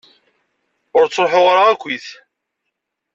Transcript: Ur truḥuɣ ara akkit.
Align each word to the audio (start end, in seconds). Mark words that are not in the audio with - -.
Ur 0.97 1.05
truḥuɣ 1.07 1.45
ara 1.51 1.63
akkit. 1.71 2.07